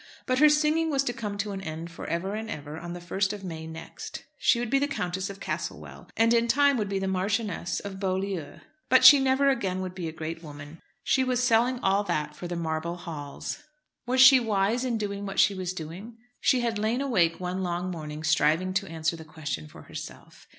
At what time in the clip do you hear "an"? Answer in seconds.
1.51-1.61